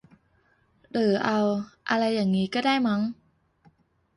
[0.91, 1.39] หรือเอา
[1.89, 3.01] อะไรอย่างงี้ก็ได้มั้ง